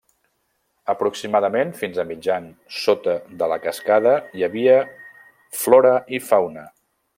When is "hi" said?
4.39-4.49